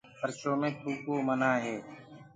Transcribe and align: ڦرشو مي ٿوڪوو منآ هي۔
ڦرشو 0.19 0.51
مي 0.61 0.69
ٿوڪوو 0.79 1.15
منآ 1.27 1.51
هي۔ 1.63 1.75